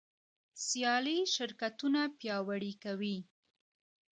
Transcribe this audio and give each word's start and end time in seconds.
سیالي 0.65 1.19
شرکتونه 1.35 2.01
پیاوړي 2.19 2.73
کوي. 2.83 3.17